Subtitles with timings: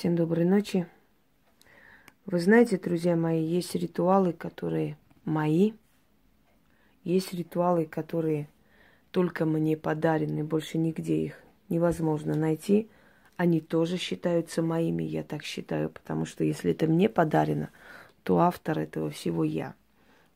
[0.00, 0.86] Всем доброй ночи.
[2.24, 5.72] Вы знаете, друзья мои, есть ритуалы, которые мои,
[7.04, 8.48] есть ритуалы, которые
[9.10, 12.88] только мне подарены, больше нигде их невозможно найти.
[13.36, 17.68] Они тоже считаются моими, я так считаю, потому что если это мне подарено,
[18.22, 19.74] то автор этого всего я.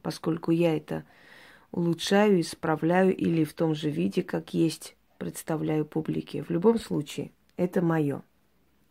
[0.02, 1.04] Поскольку я это
[1.72, 6.42] улучшаю, исправляю или в том же виде, как есть, представляю публике.
[6.42, 8.20] В любом случае, это мое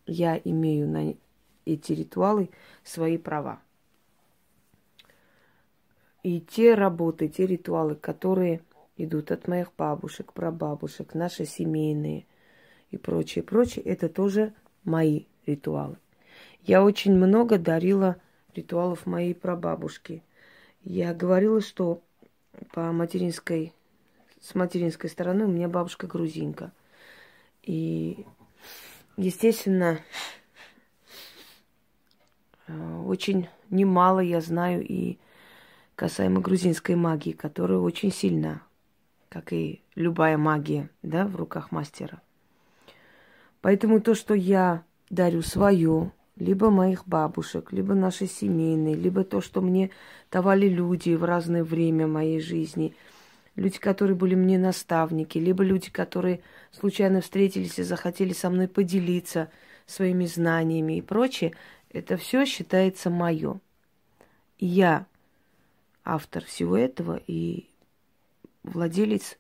[0.06, 1.16] я имею на
[1.66, 2.50] эти ритуалы
[2.84, 3.62] свои права.
[6.24, 8.62] И те работы, те ритуалы, которые
[8.96, 12.26] идут от моих бабушек, прабабушек, наши семейные
[12.92, 15.98] и прочее, прочее, это тоже мои ритуалы.
[16.62, 18.18] Я очень много дарила
[18.56, 20.24] ритуалов моей прабабушки.
[20.82, 22.02] Я говорила, что
[22.72, 23.74] по материнской,
[24.40, 26.72] с материнской стороны у меня бабушка грузинка.
[27.64, 28.26] И
[29.18, 30.00] Естественно,
[32.68, 35.20] э, очень немало я знаю и
[35.96, 38.64] касаемо грузинской магии, которая очень сильна,
[39.30, 42.22] как и любая магия, да, в руках мастера.
[43.62, 49.62] Поэтому то, что я дарю свое, либо моих бабушек, либо наши семейные, либо то, что
[49.62, 49.92] мне
[50.32, 52.96] давали люди в разное время моей жизни–
[53.56, 59.50] люди, которые были мне наставники, либо люди, которые случайно встретились и захотели со мной поделиться
[59.86, 61.54] своими знаниями и прочее,
[61.90, 63.60] это все считается мое.
[64.60, 65.06] Я
[66.04, 67.70] автор всего этого и
[68.64, 69.38] владелец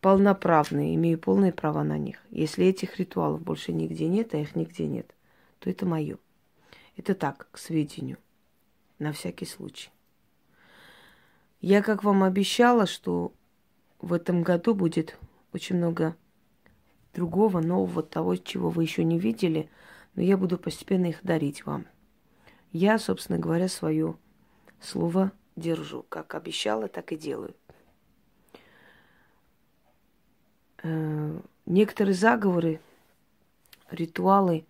[0.00, 2.18] полноправный, имею полные права на них.
[2.30, 5.14] Если этих ритуалов больше нигде нет, а их нигде нет,
[5.58, 6.18] то это мое.
[6.96, 8.18] Это так, к сведению,
[8.98, 9.90] на всякий случай.
[11.60, 13.32] Я, как вам обещала, что
[14.00, 15.18] в этом году будет
[15.52, 16.16] очень много
[17.12, 19.68] другого, нового, того, чего вы еще не видели,
[20.14, 21.86] но я буду постепенно их дарить вам.
[22.72, 24.16] Я, собственно говоря, свое
[24.80, 26.04] слово держу.
[26.08, 27.54] Как обещала, так и делаю.
[30.82, 32.80] Э, некоторые заговоры,
[33.90, 34.64] ритуалы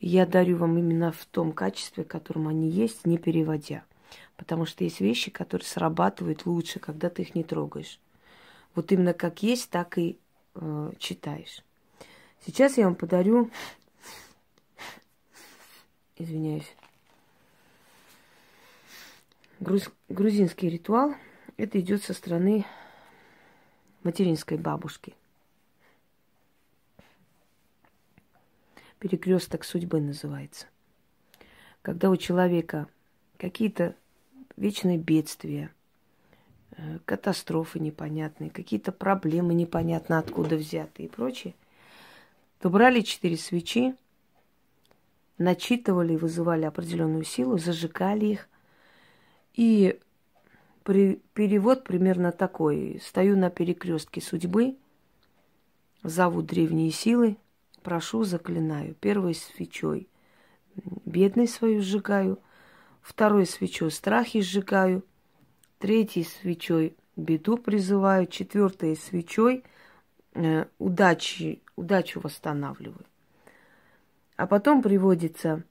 [0.00, 3.84] я дарю вам именно в том качестве, в котором они есть, не переводя.
[4.40, 8.00] Потому что есть вещи, которые срабатывают лучше, когда ты их не трогаешь.
[8.74, 10.18] Вот именно как есть, так и
[10.54, 11.62] э, читаешь.
[12.46, 13.50] Сейчас я вам подарю,
[16.16, 16.74] извиняюсь,
[19.60, 21.14] груз, грузинский ритуал.
[21.58, 22.64] Это идет со стороны
[24.04, 25.14] материнской бабушки.
[29.00, 30.66] Перекресток судьбы называется.
[31.82, 32.88] Когда у человека
[33.36, 33.94] какие-то
[34.60, 35.72] вечные бедствия,
[36.76, 41.54] э, катастрофы непонятные, какие-то проблемы непонятно откуда взятые и прочее,
[42.60, 43.96] то брали четыре свечи,
[45.38, 48.48] начитывали, вызывали определенную силу, зажигали их.
[49.54, 49.98] И
[50.84, 53.00] при, перевод примерно такой.
[53.02, 54.76] Стою на перекрестке судьбы,
[56.02, 57.38] зову древние силы,
[57.82, 58.94] прошу, заклинаю.
[58.94, 60.06] Первой свечой
[61.06, 62.38] бедной свою сжигаю–
[63.02, 65.04] второй свечой страхи сжигаю,
[65.78, 69.64] третьей свечой беду призываю, четвертой свечой
[70.34, 73.04] э, удачи, удачу восстанавливаю.
[74.36, 75.64] А потом приводится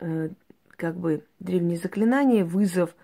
[0.00, 0.30] э,
[0.70, 2.94] как бы древнее заклинание, вызов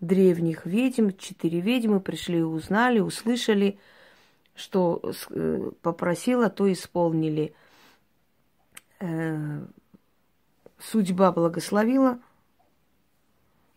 [0.00, 1.10] древних ведьм.
[1.18, 3.78] Четыре ведьмы пришли, узнали, услышали,
[4.54, 7.54] что э, попросила, то исполнили.
[9.00, 9.66] Э,
[10.78, 12.18] судьба благословила–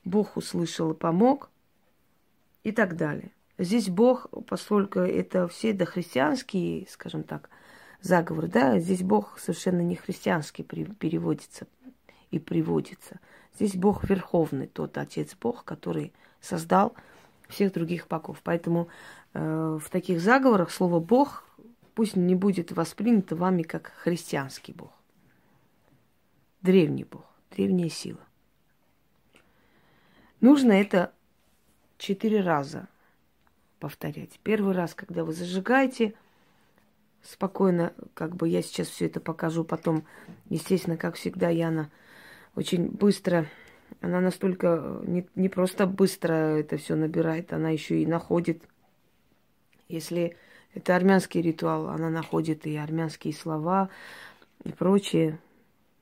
[0.07, 1.50] Бог услышал и помог
[2.63, 3.31] и так далее.
[3.57, 7.50] Здесь Бог, поскольку это все дохристианские, скажем так,
[8.01, 11.68] заговоры, да, здесь Бог совершенно не христианский переводится
[12.31, 13.19] и приводится.
[13.56, 16.94] Здесь Бог верховный, тот Отец Бог, который создал
[17.50, 18.41] всех других богов.
[18.44, 18.89] Поэтому
[19.34, 21.44] э, в таких заговорах слово Бог
[21.95, 24.91] пусть не будет воспринято вами как христианский Бог.
[26.62, 28.26] Древний Бог, древняя сила.
[30.39, 31.12] Нужно это
[31.98, 32.88] четыре раза
[33.80, 34.39] повторять.
[34.44, 36.13] Первый раз, когда вы зажигаете,
[37.24, 40.06] спокойно, как бы я сейчас все это покажу потом.
[40.50, 41.89] Естественно, как всегда, Яна
[42.56, 43.48] очень быстро,
[44.00, 48.62] она настолько не, не просто быстро это все набирает, она еще и находит.
[49.89, 50.38] Если
[50.75, 53.89] это армянский ритуал, она находит и армянские слова
[54.63, 55.39] и прочее.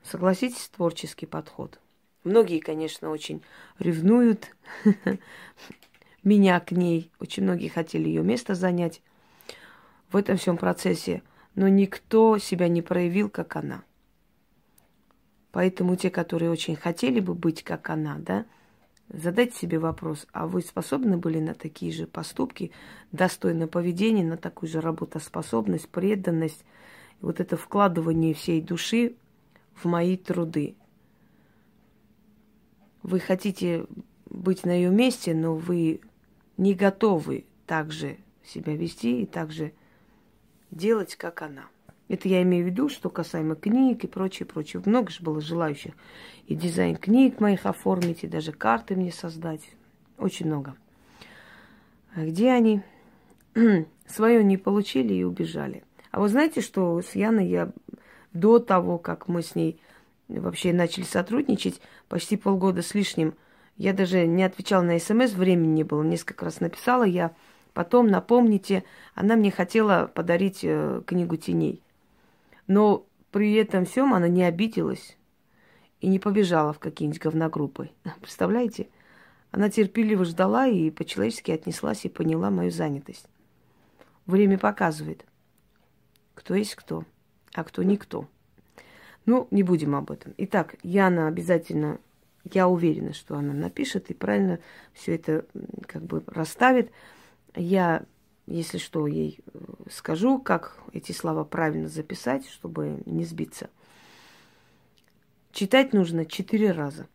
[0.03, 1.79] Согласитесь, творческий подход–
[2.25, 3.43] Многие, конечно, очень
[3.77, 4.49] ревнуют
[6.23, 7.11] меня к ней.
[7.19, 9.03] Очень многие хотели ее место занять
[10.09, 11.21] в этом всем процессе,
[11.53, 13.83] но никто себя не проявил, как она.
[15.51, 18.45] Поэтому те, которые очень хотели бы быть как она, да,
[19.07, 22.71] задайте себе вопрос, а вы способны были на такие же поступки,
[23.11, 26.65] достойное поведение, на такую же работоспособность, преданность,
[27.21, 29.15] вот это вкладывание всей души
[29.75, 30.75] в мои труды.
[33.05, 33.85] Вы хотите
[34.31, 36.01] быть на ее месте, но вы
[36.57, 39.73] не готовы также себя вести и также
[40.71, 41.65] делать, как она.
[42.07, 44.81] Это я имею в виду, что касаемо книг и прочее, прочее.
[44.83, 45.93] Много же было желающих
[46.47, 49.61] и дизайн книг моих оформить, и даже карты мне создать.
[50.17, 50.75] Очень много.
[52.15, 52.81] А где они?
[54.07, 55.83] Свое не получили и убежали.
[56.09, 57.71] А вы знаете, что с Яной я
[58.33, 59.79] до того, как мы с ней
[60.27, 63.35] вообще начали сотрудничать, почти полгода с лишним,
[63.77, 66.01] я даже не отвечала на смс, времени не было.
[66.01, 67.35] Несколько раз написала я.
[67.73, 68.85] Потом, напомните,
[69.15, 71.81] она мне хотела подарить э, книгу теней.
[72.67, 75.17] Но при этом всем она не обиделась
[75.99, 77.89] и не побежала в какие-нибудь говногруппы.
[78.21, 78.87] Представляете?
[79.51, 83.27] Она терпеливо ждала и по-человечески отнеслась и поняла мою занятость.
[84.25, 85.25] Время показывает,
[86.33, 87.03] кто есть кто,
[87.53, 88.27] а кто никто.
[89.25, 90.33] Ну, не будем об этом.
[90.37, 91.99] Итак, Яна обязательно,
[92.51, 94.59] я уверена, что она напишет и правильно
[94.93, 95.45] все это
[95.87, 96.91] как бы расставит.
[97.55, 98.05] Я
[98.47, 103.69] если что, ей э, скажу, как эти слова правильно записать, чтобы не сбиться.
[105.51, 107.07] Читать нужно четыре раза.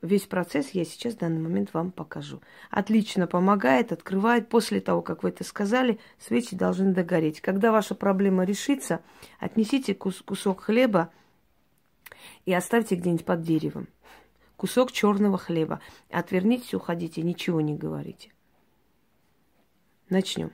[0.00, 2.40] Весь процесс я сейчас в данный момент вам покажу.
[2.70, 4.48] Отлично помогает, открывает.
[4.48, 7.40] После того, как вы это сказали, свечи должны догореть.
[7.40, 9.00] Когда ваша проблема решится,
[9.40, 11.10] отнесите кус- кусок хлеба
[12.46, 13.88] и оставьте где-нибудь под деревом.
[14.56, 15.80] Кусок черного хлеба.
[16.10, 18.32] Отвернитесь, уходите, ничего не говорите.
[20.10, 20.52] Начнем.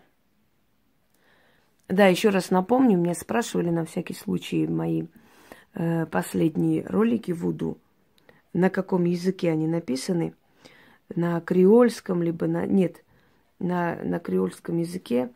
[1.89, 5.07] Да, еще раз напомню, меня спрашивали на всякий случай мои
[5.75, 7.79] э, последние ролики Вуду,
[8.55, 10.35] на каком языке они написаны,
[11.15, 12.65] на креольском, либо на...
[12.65, 13.05] Нет,
[13.59, 15.31] на, на креольском языке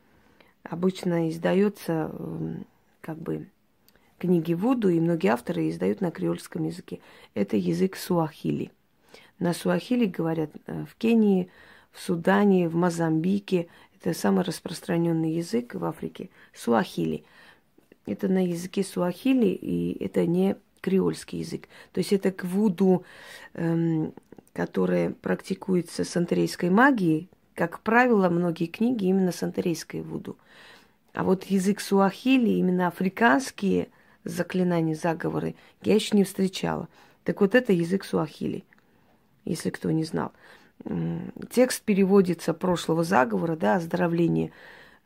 [0.62, 2.10] обычно издается
[3.00, 3.48] как бы
[4.18, 7.00] книги Вуду, и многие авторы издают на креольском языке.
[7.34, 8.70] Это язык суахили.
[9.38, 11.48] На суахили говорят э, в Кении,
[11.92, 13.68] в Судане, в Мозамбике.
[14.00, 16.30] Это самый распространенный язык в Африке.
[16.52, 17.24] Суахили.
[18.06, 21.68] Это на языке суахили, и это не креольский язык.
[21.92, 23.04] То есть это к вуду,
[23.54, 24.12] эм,
[24.52, 30.36] которое практикуется с антарейской магией, как правило, многие книги именно с антарейской вуду.
[31.12, 33.88] А вот язык суахили, именно африканские
[34.24, 36.88] заклинания, заговоры, я еще не встречала.
[37.24, 38.64] Так вот это язык суахили,
[39.44, 40.32] если кто не знал
[41.50, 44.52] текст переводится прошлого заговора, да, оздоровление,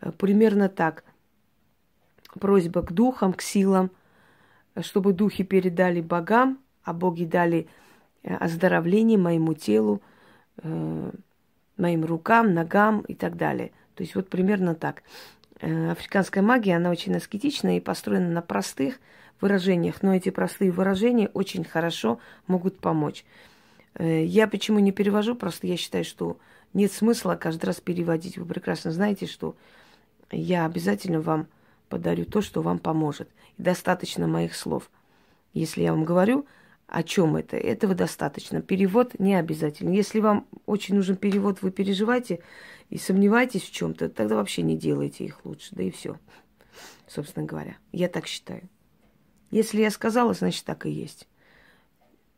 [0.00, 1.04] э, примерно так.
[2.38, 3.90] Просьба к духам, к силам,
[4.80, 7.68] чтобы духи передали богам, а боги дали
[8.22, 10.00] э, оздоровление моему телу,
[10.62, 11.10] э,
[11.76, 13.72] моим рукам, ногам и так далее.
[13.94, 15.02] То есть вот примерно так.
[15.60, 18.98] Африканская магия, она очень аскетична и построена на простых
[19.42, 23.24] выражениях, но эти простые выражения очень хорошо могут помочь.
[23.94, 25.34] Э, я почему не перевожу?
[25.34, 26.38] Просто я считаю, что
[26.72, 28.38] нет смысла каждый раз переводить.
[28.38, 29.56] Вы прекрасно знаете, что
[30.30, 31.48] я обязательно вам
[31.92, 33.28] подарю то, что вам поможет.
[33.58, 34.90] И достаточно моих слов.
[35.52, 36.46] Если я вам говорю,
[36.86, 38.62] о чем это, этого достаточно.
[38.62, 39.90] Перевод не обязательно.
[39.90, 42.40] Если вам очень нужен перевод, вы переживаете
[42.88, 45.68] и сомневаетесь в чем-то, тогда вообще не делайте их лучше.
[45.72, 46.18] Да и все,
[47.06, 47.76] собственно говоря.
[47.92, 48.62] Я так считаю.
[49.50, 51.28] Если я сказала, значит так и есть.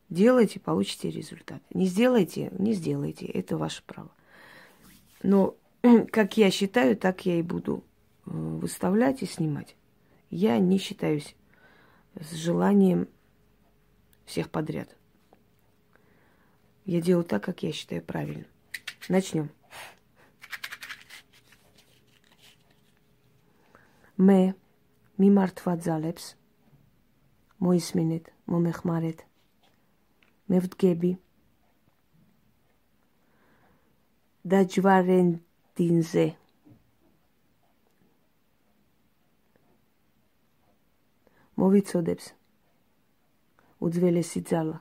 [0.08, 1.62] Делайте, получите результат.
[1.72, 3.26] Не сделайте, не сделайте.
[3.26, 4.10] Это ваше право.
[5.22, 5.54] Но
[6.10, 7.84] как я считаю, так я и буду
[8.25, 9.75] выставлять и снимать.
[10.29, 11.35] Я не считаюсь
[12.15, 13.07] с желанием
[14.25, 14.95] всех подряд.
[16.85, 18.45] Я делаю так, как я считаю правильно.
[19.07, 19.49] Начнем.
[24.19, 24.51] მე
[25.15, 26.25] მიმართვაძალებს
[27.63, 29.21] მოისმინეთ, მომეხმარეთ
[30.51, 31.11] მე ვდგები
[34.53, 36.25] დაჯვარენდინზე
[41.60, 42.26] მოვიცოდებს.
[43.84, 44.78] უძველესი ძალა.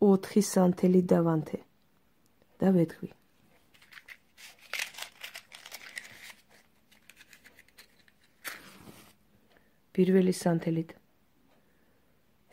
[0.00, 1.58] ოთხი სანთელი დავანთე.
[2.60, 3.10] და ვეთქვი.
[9.96, 10.90] პირველი სანთელით.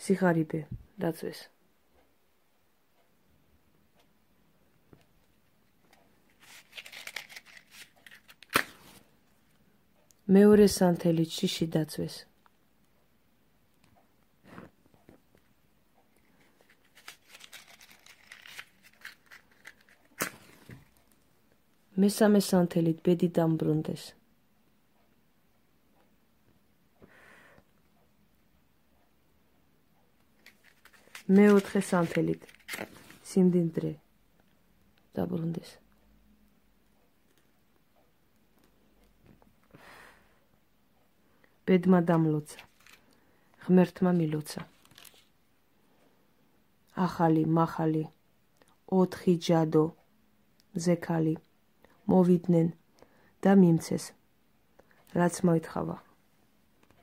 [0.04, 0.62] სიხარიბე
[1.00, 1.57] დაწვეს.
[10.28, 12.16] მეორე სანთელი ჯიში დაცვეს.
[22.04, 24.04] მესამე სანთელით ბედი დამბრუნდეს.
[31.40, 32.42] მეოთხე სანთელით
[33.32, 33.92] სიმდიდრე
[35.16, 35.87] დაბრუნდეს.
[41.68, 42.60] ბედმა დამლოცა.
[43.68, 44.62] ღმერთმა მილოცა.
[46.98, 48.04] ახალი, მახალი,
[48.90, 49.86] ოთხი ჯადო,
[50.74, 51.36] ზეკალი,
[52.10, 52.68] მოვიდნენ
[53.46, 54.06] და მიმცეს.
[55.14, 55.98] რაც მოითხავა.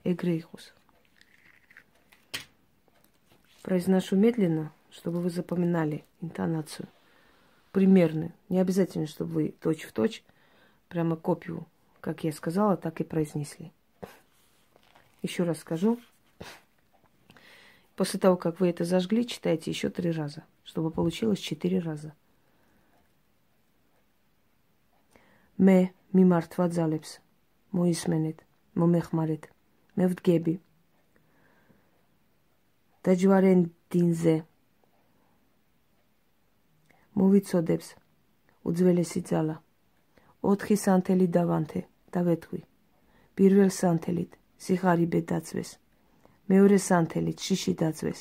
[0.04, 0.42] ეგრე.
[3.62, 6.87] Произношу медленно, чтобы вы запоминали интонацию.
[7.73, 8.33] Примерно.
[8.50, 10.23] Не обязательно, чтобы вы точь в точь,
[10.88, 11.66] прямо копию,
[12.02, 13.73] как я сказала, так и произнесли.
[15.24, 16.00] Еще раз скажу.
[17.95, 22.13] После того, как вы это зажгли, читайте еще три раза, чтобы получилось четыре раза.
[25.59, 27.09] მე მიმართვა ძალებს
[27.75, 28.43] მოისმენეთ
[28.79, 29.48] მომეხმარეთ
[30.00, 30.53] მე ვდგები
[33.03, 34.36] დაჯვარენ დინზე
[37.19, 37.89] მოვიცოდებს
[38.71, 39.57] უძველესი ძალა
[40.53, 41.83] ოთხი სანთელი დავანთე
[42.15, 42.62] და ვეთქვი
[43.36, 45.70] პირველ სანთელით სიხარიბე დაწვეს
[46.50, 48.20] მეორე სანთელით შიში დაწვეს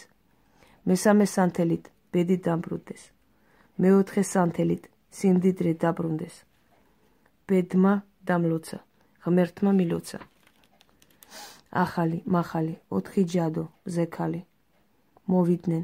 [0.90, 3.04] მესამე სანთელით ბედი დამბრუნდეს.
[3.82, 4.84] მეოთხე სანთელით
[5.18, 6.36] სიმდიდრე დაბრუნდეს.
[7.48, 7.94] ბედმა
[8.28, 8.80] დამლოცა
[9.24, 10.20] ღმერთმა მილოცა.
[11.84, 14.42] ახალი מחალი ოთხი ჯადო ზექალი
[15.32, 15.84] მოვიდნენ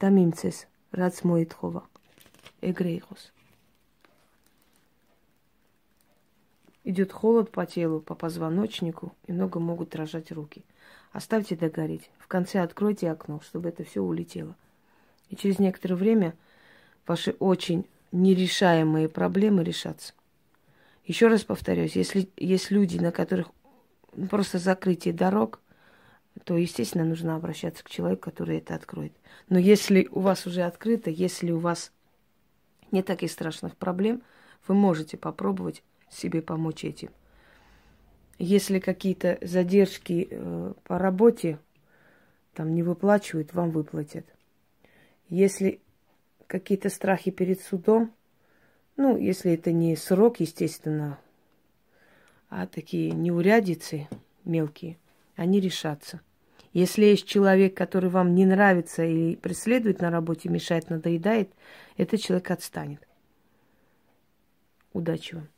[0.00, 0.58] და მიმცეს
[1.00, 1.82] რაც მოეთხოვა.
[2.68, 3.22] ეგრე იყოს
[6.84, 10.64] Идет холод по телу, по позвоночнику, и много могут дрожать руки.
[11.12, 12.10] Оставьте догореть.
[12.18, 14.54] В конце откройте окно, чтобы это все улетело.
[15.28, 16.34] И через некоторое время
[17.06, 20.14] ваши очень нерешаемые проблемы решатся.
[21.04, 23.48] Еще раз повторюсь, если есть люди, на которых
[24.30, 25.60] просто закрытие дорог,
[26.44, 29.12] то, естественно, нужно обращаться к человеку, который это откроет.
[29.48, 31.92] Но если у вас уже открыто, если у вас
[32.90, 34.22] нет таких страшных проблем,
[34.66, 37.10] вы можете попробовать себе помочь этим.
[38.38, 41.58] Если какие-то задержки э, по работе
[42.54, 44.26] там не выплачивают, вам выплатят.
[45.28, 45.80] Если
[46.46, 48.12] какие-то страхи перед судом,
[48.96, 51.18] ну, если это не срок, естественно,
[52.48, 54.08] а такие неурядицы
[54.44, 54.98] мелкие,
[55.36, 56.20] они решатся.
[56.72, 61.50] Если есть человек, который вам не нравится и преследует на работе, мешает, надоедает,
[61.96, 63.06] этот человек отстанет.
[64.92, 65.48] Удачи вам.